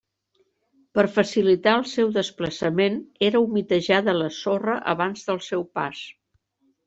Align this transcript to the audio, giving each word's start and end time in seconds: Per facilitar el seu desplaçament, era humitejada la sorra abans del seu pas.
Per 0.99 1.03
facilitar 1.17 1.73
el 1.79 1.83
seu 1.89 2.09
desplaçament, 2.15 2.97
era 3.27 3.41
humitejada 3.43 4.17
la 4.23 4.29
sorra 4.39 4.79
abans 4.95 5.27
del 5.31 5.43
seu 5.51 5.67
pas. 5.79 6.01